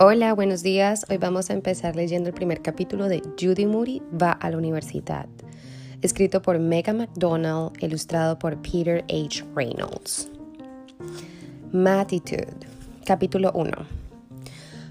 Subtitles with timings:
[0.00, 1.06] Hola, buenos días.
[1.08, 5.28] Hoy vamos a empezar leyendo el primer capítulo de Judy Moody va a la universidad,
[6.02, 9.44] escrito por Megan McDonald, ilustrado por Peter H.
[9.54, 10.28] Reynolds.
[11.70, 12.56] Matitude,
[13.06, 13.70] capítulo 1.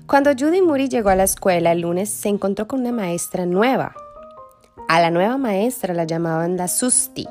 [0.08, 3.94] Cuando Judy Moody llegó a la escuela el lunes, se encontró con una maestra nueva.
[4.88, 7.28] A la nueva maestra la llamaban la Susti,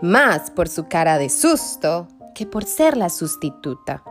[0.00, 4.02] más por su cara de susto que por ser la sustituta.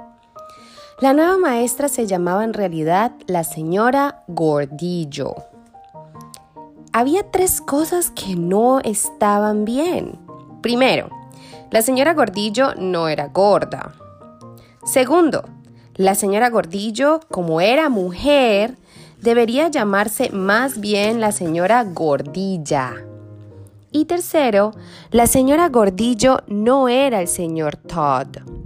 [1.00, 5.36] La nueva maestra se llamaba en realidad la señora Gordillo.
[6.92, 10.18] Había tres cosas que no estaban bien.
[10.64, 11.12] Primero,
[11.70, 13.94] la señora Gordillo no era gorda.
[14.86, 15.44] Segundo,
[15.94, 18.76] la señora Gordillo, como era mujer,
[19.22, 22.96] debería llamarse más bien la señora Gordilla.
[23.92, 24.72] Y tercero,
[25.12, 28.57] la señora Gordillo no era el señor Todd.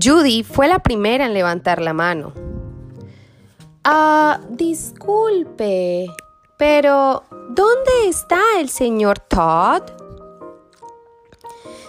[0.00, 2.32] Judy fue la primera en levantar la mano.
[3.84, 6.06] Ah, disculpe,
[6.56, 9.82] pero ¿dónde está el señor Todd?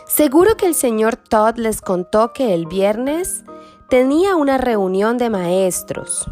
[0.08, 3.44] Seguro que el señor Todd les contó que el viernes
[3.90, 6.26] tenía una reunión de maestros.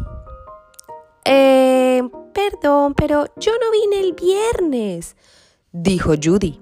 [1.24, 5.16] Eh, perdón, pero yo no vine el viernes,
[5.72, 6.60] dijo Judy.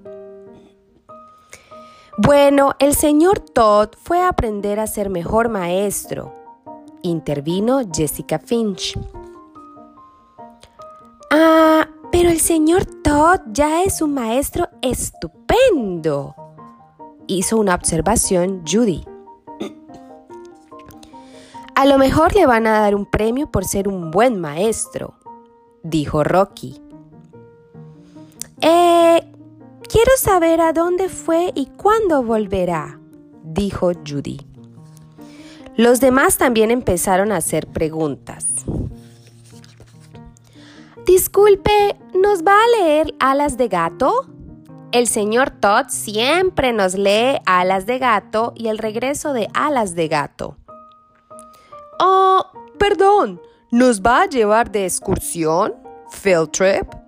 [2.22, 6.34] Bueno, el señor Todd fue a aprender a ser mejor maestro,
[7.00, 8.94] intervino Jessica Finch.
[11.30, 16.34] Ah, pero el señor Todd ya es un maestro estupendo,
[17.26, 19.02] hizo una observación Judy.
[21.74, 25.14] A lo mejor le van a dar un premio por ser un buen maestro,
[25.82, 26.82] dijo Rocky.
[28.60, 29.29] Eh,
[30.02, 32.98] Quiero saber a dónde fue y cuándo volverá,
[33.42, 34.40] dijo Judy.
[35.76, 38.64] Los demás también empezaron a hacer preguntas.
[41.04, 44.24] Disculpe, ¿nos va a leer Alas de Gato?
[44.90, 50.08] El señor Todd siempre nos lee Alas de Gato y el regreso de Alas de
[50.08, 50.56] Gato.
[51.98, 52.46] Oh,
[52.78, 53.38] perdón,
[53.70, 55.74] ¿nos va a llevar de excursión?
[56.10, 56.99] ¿Field trip?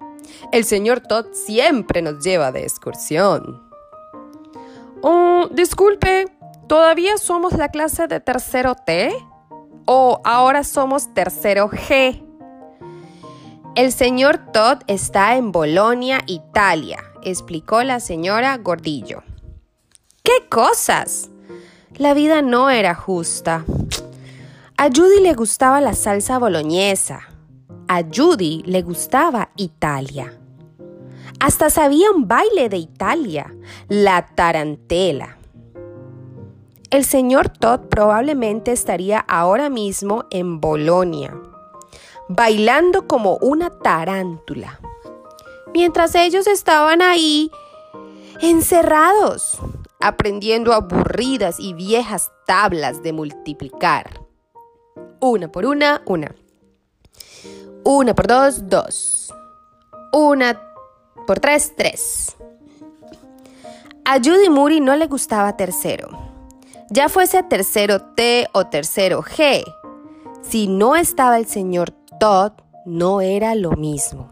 [0.53, 3.63] El señor Todd siempre nos lleva de excursión.
[5.03, 6.27] Oh, disculpe,
[6.69, 9.13] ¿todavía somos la clase de tercero T?
[9.85, 12.23] ¿O ahora somos tercero G?
[13.75, 19.23] El señor Todd está en Bolonia, Italia, explicó la señora Gordillo.
[20.23, 21.31] ¿Qué cosas?
[21.97, 23.65] La vida no era justa.
[24.77, 27.32] A Judy le gustaba la salsa boloñesa,
[27.93, 30.33] a Judy le gustaba Italia.
[31.41, 33.55] Hasta sabía un baile de Italia,
[33.89, 35.37] la tarantela.
[36.89, 41.39] El señor Todd probablemente estaría ahora mismo en Bolonia,
[42.31, 44.81] bailando como una tarántula,
[45.75, 47.51] mientras ellos estaban ahí
[48.41, 49.59] encerrados,
[50.01, 54.23] aprendiendo aburridas y viejas tablas de multiplicar.
[55.21, 56.35] Una por una, una.
[57.85, 59.35] Una por dos, dos.
[60.13, 60.61] Una
[61.27, 62.37] por tres, tres.
[64.05, 66.09] A Judy Moody no le gustaba tercero.
[66.91, 69.65] Ya fuese tercero T o tercero G.
[70.43, 72.53] Si no estaba el señor Todd,
[72.85, 74.29] no era lo mismo.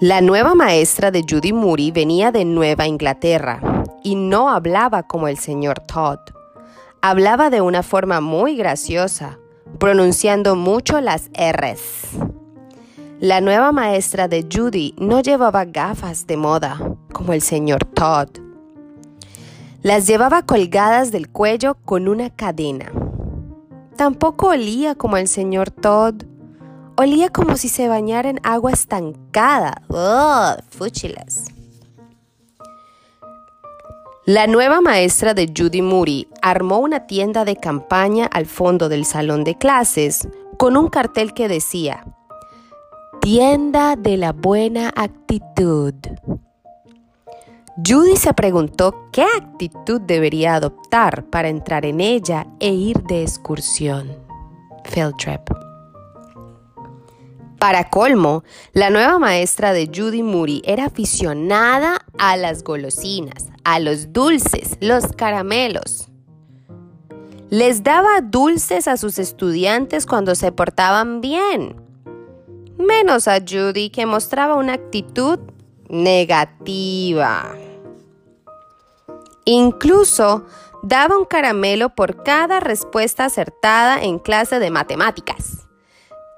[0.00, 3.60] La nueva maestra de Judy Moody venía de Nueva Inglaterra
[4.02, 6.18] y no hablaba como el señor Todd.
[7.02, 9.38] Hablaba de una forma muy graciosa,
[9.82, 12.06] pronunciando mucho las R's.
[13.18, 16.78] La nueva maestra de Judy no llevaba gafas de moda,
[17.12, 18.28] como el señor Todd.
[19.82, 22.92] Las llevaba colgadas del cuello con una cadena.
[23.96, 26.14] Tampoco olía como el señor Todd.
[26.96, 29.82] Olía como si se bañara en agua estancada.
[29.88, 30.62] ¡Ugh!
[30.70, 31.46] Fúchilas.
[34.24, 39.42] La nueva maestra de Judy Moody armó una tienda de campaña al fondo del salón
[39.42, 40.28] de clases
[40.58, 42.04] con un cartel que decía,
[43.20, 45.94] Tienda de la buena actitud.
[47.84, 54.16] Judy se preguntó qué actitud debería adoptar para entrar en ella e ir de excursión.
[54.84, 55.40] Field trip.
[57.58, 64.12] Para colmo, la nueva maestra de Judy Moody era aficionada a las golosinas, a los
[64.12, 66.08] dulces, los caramelos.
[67.50, 71.76] Les daba dulces a sus estudiantes cuando se portaban bien,
[72.78, 75.38] menos a Judy que mostraba una actitud
[75.88, 77.54] negativa.
[79.44, 80.46] Incluso
[80.82, 85.66] daba un caramelo por cada respuesta acertada en clase de matemáticas.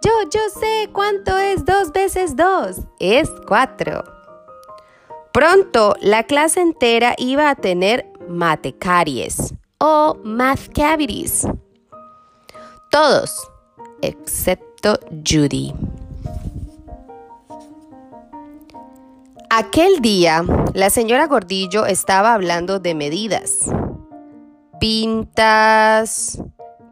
[0.02, 2.80] Yo, yo sé cuánto es dos veces dos.
[2.98, 4.13] Es cuatro.
[5.34, 11.44] Pronto la clase entera iba a tener matecaries o math cavities.
[12.88, 13.50] Todos,
[14.00, 14.96] excepto
[15.26, 15.74] Judy.
[19.50, 23.68] Aquel día, la señora Gordillo estaba hablando de medidas.
[24.78, 26.40] Pintas,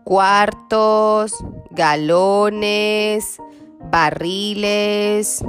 [0.02, 1.32] cuartos,
[1.70, 3.38] galones,
[3.88, 5.44] barriles.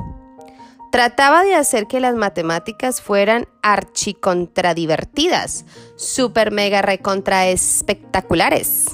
[0.94, 8.92] Trataba de hacer que las matemáticas fueran archicontradivertidas, super mega recontra espectaculares.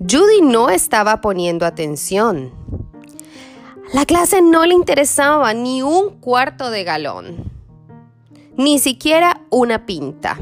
[0.00, 2.50] Judy no estaba poniendo atención.
[3.92, 7.52] La clase no le interesaba ni un cuarto de galón,
[8.56, 10.40] ni siquiera una pinta.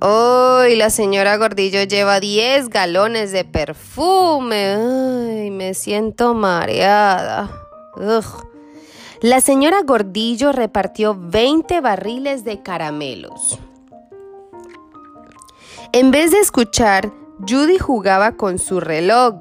[0.00, 4.76] Hoy la señora Gordillo lleva 10 galones de perfume.
[4.76, 7.69] Ay, me siento mareada.
[9.22, 13.58] La señora Gordillo repartió 20 barriles de caramelos.
[15.92, 17.12] En vez de escuchar,
[17.46, 19.40] Judy jugaba con su reloj.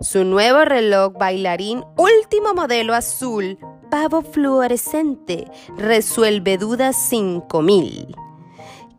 [0.00, 3.58] Su nuevo reloj bailarín último modelo azul,
[3.90, 8.14] pavo fluorescente, resuelve dudas 5000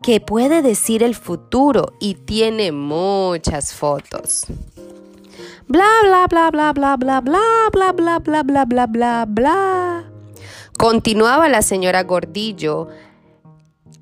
[0.02, 4.46] que puede decir el futuro y tiene muchas fotos.
[5.68, 10.04] Bla bla bla bla bla bla bla bla bla bla bla bla bla bla.
[10.76, 12.88] Continuaba la señora Gordillo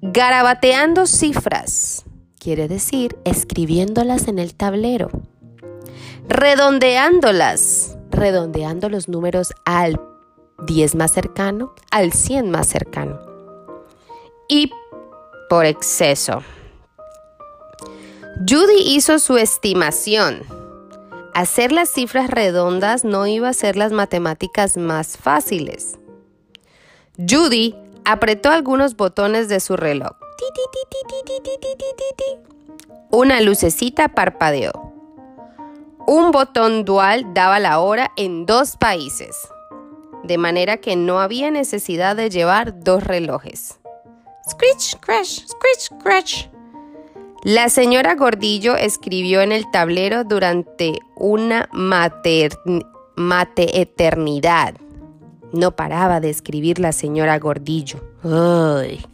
[0.03, 2.05] garabateando cifras,
[2.39, 5.11] quiere decir escribiéndolas en el tablero,
[6.27, 10.01] redondeándolas, redondeando los números al
[10.67, 13.21] 10 más cercano, al 100 más cercano.
[14.49, 14.71] Y
[15.49, 16.43] por exceso.
[18.49, 20.60] Judy hizo su estimación.
[21.35, 25.99] Hacer las cifras redondas no iba a ser las matemáticas más fáciles.
[27.17, 30.17] Judy apretó algunos botones de su reloj.
[33.11, 34.73] Una lucecita parpadeó.
[36.07, 39.37] Un botón dual daba la hora en dos países,
[40.25, 43.79] de manera que no había necesidad de llevar dos relojes.
[44.49, 46.47] Screech, crash, screech, crash.
[47.43, 52.51] La señora Gordillo escribió en el tablero durante una mate,
[53.17, 54.75] mate eternidad.
[55.51, 58.05] No paraba de escribir la señora Gordillo.
[58.23, 59.05] Ay.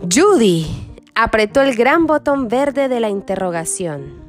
[0.00, 0.66] Judy
[1.16, 4.26] apretó el gran botón verde de la interrogación.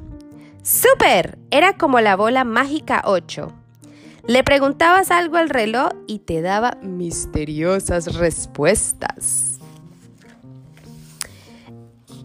[0.64, 1.38] ¡Súper!
[1.52, 3.52] Era como la bola mágica 8.
[4.26, 9.57] Le preguntabas algo al reloj y te daba misteriosas respuestas.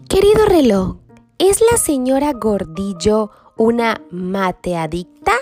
[0.08, 0.96] Querido reloj,
[1.38, 5.32] ¿es la señora Gordillo una mateadicta?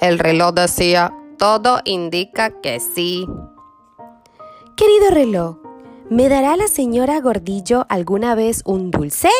[0.00, 3.26] El reloj decía, todo indica que sí.
[4.76, 5.56] Querido reloj,
[6.10, 9.30] ¿me dará la señora Gordillo alguna vez un dulce?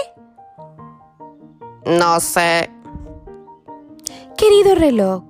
[1.86, 2.68] No sé.
[4.36, 5.22] Querido reloj,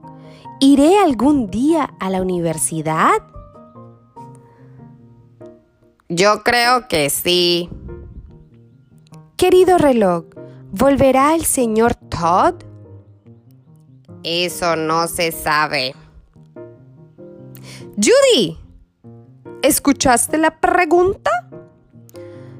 [0.59, 3.13] ¿iré algún día a la universidad?
[6.09, 7.71] Yo creo que sí.
[9.43, 10.27] Querido reloj,
[10.71, 12.63] ¿volverá el señor Todd?
[14.23, 15.97] Eso no se sabe.
[17.97, 18.57] Judy,
[19.63, 21.33] ¿escuchaste la pregunta?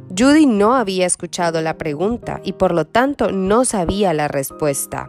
[0.09, 5.09] Judy no había escuchado la pregunta y por lo tanto no sabía la respuesta.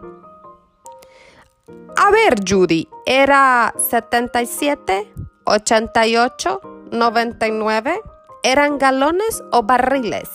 [1.98, 5.12] A ver, Judy, ¿era 77,
[5.46, 6.62] 88,
[6.92, 8.00] 99?
[8.44, 10.30] ¿Eran galones o barriles?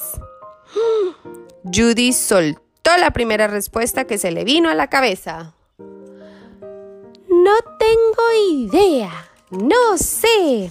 [1.64, 5.54] Judy soltó la primera respuesta que se le vino a la cabeza.
[5.78, 9.10] No tengo idea.
[9.50, 10.70] No sé.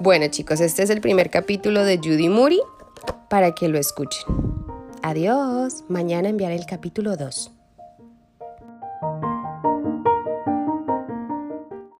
[0.00, 2.60] Bueno chicos, este es el primer capítulo de Judy Moody
[3.30, 4.24] para que lo escuchen.
[5.02, 5.84] Adiós.
[5.88, 7.55] Mañana enviaré el capítulo 2.